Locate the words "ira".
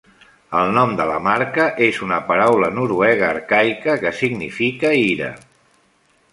5.07-5.33